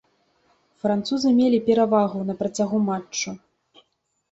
Французы 0.85 1.33
мелі 1.41 1.59
перавагу 1.69 2.25
на 2.31 2.39
працягу 2.41 2.83
матчу. 2.89 3.39